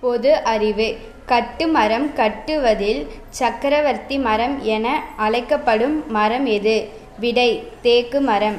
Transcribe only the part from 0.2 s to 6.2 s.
அறிவு. கட்டுமரம் கட்டுவதில் சக்கரவர்த்தி மரம் என அழைக்கப்படும்